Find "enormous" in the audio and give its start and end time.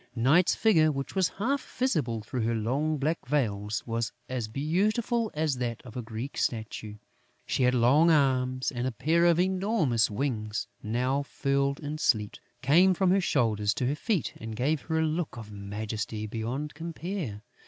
9.39-10.09